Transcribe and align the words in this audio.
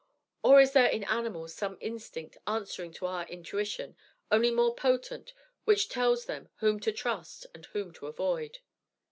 Or 0.41 0.59
is 0.59 0.71
there 0.73 0.87
in 0.87 1.03
animals 1.03 1.53
some 1.53 1.77
instinct, 1.79 2.35
answering 2.47 2.91
to 2.93 3.05
our 3.05 3.27
intuition, 3.27 3.95
only 4.31 4.49
more 4.49 4.73
potent, 4.73 5.31
which 5.65 5.89
tells 5.89 6.25
them 6.25 6.49
whom 6.55 6.79
to 6.79 6.91
trust 6.91 7.45
and 7.53 7.67
whom 7.67 7.93
to 7.93 8.07
avoid? 8.07 8.57